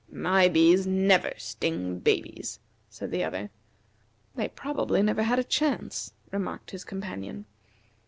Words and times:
"My 0.11 0.47
bees 0.47 0.87
never 0.87 1.31
sting 1.37 1.99
babies," 1.99 2.59
said 2.89 3.11
the 3.11 3.23
other. 3.23 3.51
"They 4.33 4.47
probably 4.47 5.03
never 5.03 5.21
had 5.21 5.37
a 5.37 5.43
chance," 5.43 6.11
remarked 6.31 6.71
his 6.71 6.83
companion. 6.83 7.45